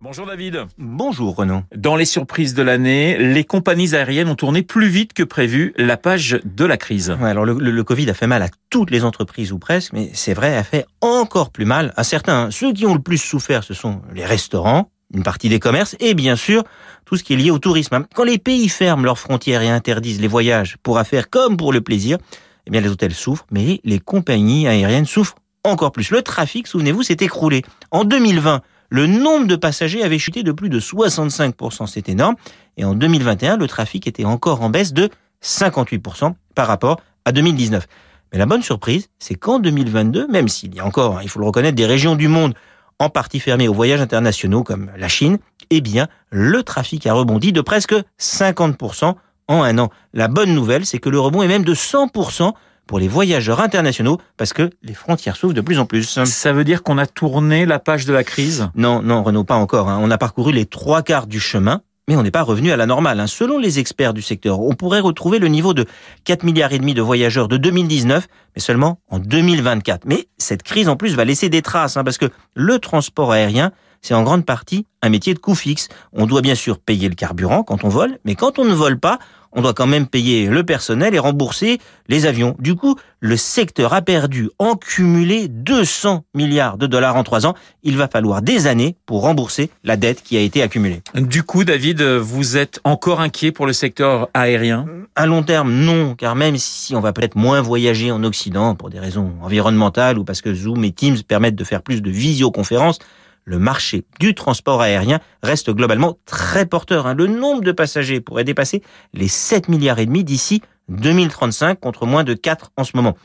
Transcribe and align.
Bonjour 0.00 0.26
David. 0.26 0.66
Bonjour 0.78 1.34
Renaud. 1.34 1.62
Dans 1.74 1.96
les 1.96 2.04
surprises 2.04 2.54
de 2.54 2.62
l'année, 2.62 3.16
les 3.18 3.44
compagnies 3.44 3.94
aériennes 3.94 4.28
ont 4.28 4.34
tourné 4.34 4.62
plus 4.62 4.88
vite 4.88 5.14
que 5.14 5.22
prévu 5.22 5.72
la 5.76 5.96
page 5.96 6.38
de 6.44 6.64
la 6.64 6.76
crise. 6.76 7.16
Ouais, 7.20 7.30
alors 7.30 7.44
le, 7.44 7.54
le, 7.54 7.84
Covid 7.84 8.08
a 8.10 8.14
fait 8.14 8.26
mal 8.26 8.42
à 8.42 8.48
toutes 8.70 8.90
les 8.90 9.04
entreprises 9.04 9.52
ou 9.52 9.58
presque, 9.58 9.92
mais 9.94 10.10
c'est 10.12 10.34
vrai, 10.34 10.56
a 10.56 10.62
fait 10.62 10.86
encore 11.00 11.50
plus 11.50 11.64
mal 11.64 11.92
à 11.96 12.04
certains. 12.04 12.50
Ceux 12.50 12.72
qui 12.72 12.86
ont 12.86 12.94
le 12.94 13.00
plus 13.00 13.18
souffert, 13.18 13.64
ce 13.64 13.74
sont 13.74 14.02
les 14.14 14.24
restaurants, 14.24 14.90
une 15.14 15.22
partie 15.22 15.48
des 15.48 15.58
commerces 15.58 15.96
et 15.98 16.14
bien 16.14 16.36
sûr 16.36 16.62
tout 17.04 17.16
ce 17.16 17.24
qui 17.24 17.32
est 17.32 17.36
lié 17.36 17.50
au 17.50 17.58
tourisme. 17.58 18.06
Quand 18.14 18.24
les 18.24 18.38
pays 18.38 18.68
ferment 18.68 19.04
leurs 19.04 19.18
frontières 19.18 19.62
et 19.62 19.70
interdisent 19.70 20.20
les 20.20 20.28
voyages 20.28 20.76
pour 20.82 20.98
affaires 20.98 21.30
comme 21.30 21.56
pour 21.56 21.72
le 21.72 21.80
plaisir, 21.80 22.18
eh 22.66 22.70
bien 22.70 22.80
les 22.80 22.88
hôtels 22.88 23.14
souffrent, 23.14 23.46
mais 23.50 23.80
les 23.84 23.98
compagnies 23.98 24.68
aériennes 24.68 25.06
souffrent 25.06 25.36
encore 25.64 25.92
plus. 25.92 26.10
Le 26.10 26.22
trafic, 26.22 26.66
souvenez-vous, 26.66 27.02
s'est 27.02 27.16
écroulé. 27.20 27.62
En 27.90 28.04
2020, 28.04 28.62
le 28.90 29.06
nombre 29.06 29.46
de 29.46 29.56
passagers 29.56 30.02
avait 30.02 30.18
chuté 30.18 30.42
de 30.42 30.52
plus 30.52 30.68
de 30.68 30.80
65%, 30.80 31.86
c'est 31.86 32.08
énorme. 32.08 32.36
Et 32.76 32.84
en 32.84 32.94
2021, 32.94 33.56
le 33.56 33.66
trafic 33.66 34.06
était 34.06 34.24
encore 34.24 34.62
en 34.62 34.70
baisse 34.70 34.92
de 34.92 35.08
58% 35.42 36.34
par 36.54 36.66
rapport 36.66 37.00
à 37.24 37.32
2019. 37.32 37.86
Mais 38.32 38.38
la 38.38 38.46
bonne 38.46 38.62
surprise, 38.62 39.08
c'est 39.18 39.34
qu'en 39.34 39.58
2022, 39.58 40.28
même 40.28 40.48
s'il 40.48 40.74
y 40.74 40.80
a 40.80 40.84
encore, 40.84 41.18
hein, 41.18 41.20
il 41.22 41.28
faut 41.28 41.38
le 41.38 41.46
reconnaître, 41.46 41.76
des 41.76 41.86
régions 41.86 42.16
du 42.16 42.28
monde 42.28 42.54
en 42.98 43.10
partie 43.10 43.40
fermées 43.40 43.68
aux 43.68 43.74
voyages 43.74 44.00
internationaux 44.00 44.62
comme 44.62 44.90
la 44.96 45.08
Chine, 45.08 45.38
eh 45.70 45.80
bien, 45.80 46.08
le 46.30 46.62
trafic 46.62 47.06
a 47.06 47.12
rebondi 47.12 47.52
de 47.52 47.60
presque 47.60 47.94
50% 48.18 49.14
en 49.48 49.62
un 49.62 49.78
an. 49.78 49.90
La 50.12 50.28
bonne 50.28 50.54
nouvelle, 50.54 50.86
c'est 50.86 50.98
que 50.98 51.08
le 51.08 51.20
rebond 51.20 51.42
est 51.42 51.48
même 51.48 51.64
de 51.64 51.74
100% 51.74 52.52
pour 52.86 52.98
les 52.98 53.08
voyageurs 53.08 53.60
internationaux 53.60 54.18
parce 54.36 54.52
que 54.52 54.70
les 54.82 54.94
frontières 54.94 55.36
s'ouvrent 55.36 55.54
de 55.54 55.60
plus 55.60 55.78
en 55.78 55.86
plus. 55.86 56.24
Ça 56.24 56.52
veut 56.52 56.64
dire 56.64 56.82
qu'on 56.82 56.98
a 56.98 57.06
tourné 57.06 57.66
la 57.66 57.78
page 57.78 58.06
de 58.06 58.12
la 58.12 58.24
crise? 58.24 58.68
Non, 58.74 59.02
non, 59.02 59.22
Renaud, 59.22 59.44
pas 59.44 59.56
encore. 59.56 59.88
Hein. 59.88 59.98
On 60.00 60.10
a 60.10 60.18
parcouru 60.18 60.52
les 60.52 60.66
trois 60.66 61.02
quarts 61.02 61.26
du 61.26 61.40
chemin. 61.40 61.82
Mais 62.08 62.14
on 62.14 62.22
n'est 62.22 62.30
pas 62.30 62.42
revenu 62.42 62.70
à 62.70 62.76
la 62.76 62.86
normale. 62.86 63.18
Hein. 63.18 63.26
Selon 63.26 63.58
les 63.58 63.80
experts 63.80 64.14
du 64.14 64.22
secteur, 64.22 64.60
on 64.60 64.74
pourrait 64.74 65.00
retrouver 65.00 65.40
le 65.40 65.48
niveau 65.48 65.74
de 65.74 65.86
4 66.22 66.44
milliards 66.44 66.72
et 66.72 66.78
demi 66.78 66.94
de 66.94 67.02
voyageurs 67.02 67.48
de 67.48 67.56
2019, 67.56 68.28
mais 68.54 68.62
seulement 68.62 69.00
en 69.08 69.18
2024. 69.18 70.04
Mais 70.06 70.28
cette 70.38 70.62
crise 70.62 70.88
en 70.88 70.94
plus 70.94 71.16
va 71.16 71.24
laisser 71.24 71.48
des 71.48 71.62
traces, 71.62 71.96
hein, 71.96 72.04
parce 72.04 72.16
que 72.16 72.26
le 72.54 72.78
transport 72.78 73.32
aérien, 73.32 73.72
c'est 74.02 74.14
en 74.14 74.22
grande 74.22 74.46
partie 74.46 74.86
un 75.02 75.08
métier 75.08 75.34
de 75.34 75.40
coût 75.40 75.56
fixe. 75.56 75.88
On 76.12 76.26
doit 76.26 76.42
bien 76.42 76.54
sûr 76.54 76.78
payer 76.78 77.08
le 77.08 77.16
carburant 77.16 77.64
quand 77.64 77.82
on 77.82 77.88
vole, 77.88 78.18
mais 78.24 78.36
quand 78.36 78.60
on 78.60 78.64
ne 78.64 78.74
vole 78.74 79.00
pas, 79.00 79.18
on 79.56 79.62
doit 79.62 79.74
quand 79.74 79.86
même 79.86 80.06
payer 80.06 80.46
le 80.46 80.62
personnel 80.62 81.14
et 81.14 81.18
rembourser 81.18 81.78
les 82.08 82.26
avions. 82.26 82.54
Du 82.60 82.76
coup, 82.76 82.96
le 83.20 83.36
secteur 83.36 83.94
a 83.94 84.02
perdu 84.02 84.50
en 84.58 84.76
cumulé 84.76 85.48
200 85.48 86.24
milliards 86.34 86.76
de 86.76 86.86
dollars 86.86 87.16
en 87.16 87.24
trois 87.24 87.46
ans. 87.46 87.54
Il 87.82 87.96
va 87.96 88.06
falloir 88.06 88.42
des 88.42 88.66
années 88.66 88.96
pour 89.06 89.22
rembourser 89.22 89.70
la 89.82 89.96
dette 89.96 90.22
qui 90.22 90.36
a 90.36 90.40
été 90.40 90.62
accumulée. 90.62 91.00
Du 91.14 91.42
coup, 91.42 91.64
David, 91.64 92.02
vous 92.02 92.58
êtes 92.58 92.80
encore 92.84 93.20
inquiet 93.20 93.50
pour 93.50 93.66
le 93.66 93.72
secteur 93.72 94.28
aérien? 94.34 94.86
À 95.16 95.24
long 95.24 95.42
terme, 95.42 95.72
non, 95.72 96.14
car 96.14 96.36
même 96.36 96.58
si 96.58 96.94
on 96.94 97.00
va 97.00 97.14
peut-être 97.14 97.36
moins 97.36 97.62
voyager 97.62 98.12
en 98.12 98.22
Occident 98.22 98.74
pour 98.74 98.90
des 98.90 99.00
raisons 99.00 99.32
environnementales 99.42 100.18
ou 100.18 100.24
parce 100.24 100.42
que 100.42 100.54
Zoom 100.54 100.84
et 100.84 100.92
Teams 100.92 101.16
permettent 101.26 101.56
de 101.56 101.64
faire 101.64 101.80
plus 101.80 102.02
de 102.02 102.10
visioconférences, 102.10 102.98
le 103.46 103.58
marché 103.58 104.04
du 104.20 104.34
transport 104.34 104.82
aérien 104.82 105.20
reste 105.42 105.70
globalement 105.70 106.18
très 106.26 106.66
porteur. 106.66 107.06
Hein. 107.06 107.14
Le 107.14 107.28
nombre 107.28 107.62
de 107.62 107.72
passagers 107.72 108.20
pourrait 108.20 108.44
dépasser 108.44 108.82
les 109.14 109.28
7 109.28 109.68
milliards 109.68 110.00
et 110.00 110.06
demi 110.06 110.24
d'ici 110.24 110.62
2035 110.88 111.80
contre 111.80 112.06
moins 112.06 112.24
de 112.24 112.34
4 112.34 112.72
en 112.76 112.84
ce 112.84 112.92
moment. 112.94 113.16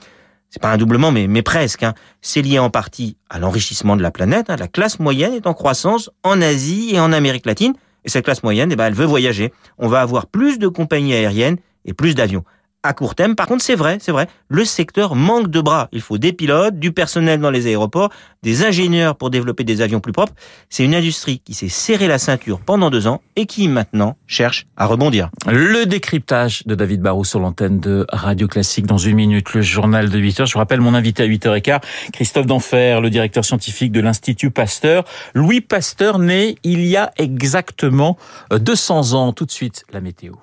C'est 0.50 0.62
pas 0.62 0.72
un 0.72 0.78
doublement, 0.78 1.12
mais, 1.12 1.42
presque. 1.42 1.84
Hein. 1.84 1.94
C'est 2.22 2.42
lié 2.42 2.60
en 2.60 2.70
partie 2.70 3.18
à 3.30 3.40
l'enrichissement 3.40 3.96
de 3.96 4.02
la 4.02 4.12
planète. 4.12 4.50
Hein. 4.50 4.58
La 4.58 4.68
classe 4.68 5.00
moyenne 5.00 5.34
est 5.34 5.48
en 5.48 5.54
croissance 5.54 6.10
en 6.24 6.42
Asie 6.42 6.90
et 6.94 7.00
en 7.00 7.14
Amérique 7.14 7.46
latine. 7.46 7.74
Et 8.04 8.10
cette 8.10 8.26
classe 8.26 8.44
moyenne, 8.44 8.72
eh 8.72 8.76
ben, 8.76 8.88
elle 8.88 8.94
veut 8.94 9.06
voyager. 9.06 9.54
On 9.78 9.88
va 9.88 10.02
avoir 10.02 10.28
plus 10.28 10.60
de 10.60 10.68
compagnies 10.68 11.14
aériennes 11.14 11.58
et 11.86 11.94
plus 11.94 12.16
d'avions 12.16 12.44
à 12.84 12.94
court 12.94 13.16
terme. 13.16 13.36
Par 13.36 13.48
contre, 13.48 13.64
c'est 13.64 13.76
vrai, 13.76 13.98
c'est 14.00 14.12
vrai, 14.12 14.28
le 14.48 14.66
secteur 14.66 15.16
manque 15.16 15.50
de 15.50 15.62
bras. 15.62 15.88
Il 15.92 16.02
faut 16.02 16.18
des 16.18 16.34
pilotes, 16.34 16.80
du 16.80 16.92
personnel 16.92 17.40
dans 17.40 17.52
les 17.52 17.68
aéroports, 17.68 18.10
des 18.44 18.64
ingénieurs 18.66 19.16
pour 19.16 19.30
développer 19.30 19.64
des 19.64 19.82
avions 19.82 20.00
plus 20.00 20.14
propres. 20.14 20.34
C'est 20.70 20.84
une 20.84 20.96
industrie 20.96 21.40
qui 21.40 21.54
s'est 21.54 21.70
serré 21.70 22.08
la 22.08 22.18
ceinture 22.18 22.60
pendant 22.60 22.90
deux 22.90 23.08
ans 23.08 23.22
et 23.36 23.46
qui 23.46 23.68
maintenant 23.68 24.18
cherche 24.26 24.66
à 24.78 24.86
rebondir. 24.86 25.30
Le 25.48 25.86
décryptage 25.86 26.64
de 26.66 26.76
David 26.76 27.02
Barrou 27.02 27.24
sur 27.24 27.40
l'antenne 27.40 27.80
de 27.80 28.06
Radio 28.10 28.48
Classique 28.48 28.88
dans 28.88 28.98
une 28.98 29.16
minute, 29.16 29.54
le 29.54 29.62
journal 29.62 30.10
de 30.10 30.18
8 30.18 30.42
heures. 30.42 30.48
Je 30.48 30.58
rappelle 30.58 30.82
mon 30.82 30.94
invité 30.94 31.24
à 31.24 31.28
8h15, 31.28 31.82
Christophe 32.14 32.48
Denfer, 32.48 33.00
le 33.02 33.10
directeur 33.10 33.46
scientifique 33.46 33.92
de 33.92 34.02
l'Institut 34.02 34.52
Pasteur. 34.52 35.04
Louis 35.34 35.62
Pasteur 35.62 36.20
né 36.20 36.56
il 36.64 36.86
y 36.86 36.98
a 36.98 37.12
exactement 37.18 38.18
200 38.52 39.14
ans. 39.14 39.34
Tout 39.34 39.46
de 39.46 39.52
suite, 39.52 39.86
la 39.94 40.02
météo. 40.02 40.34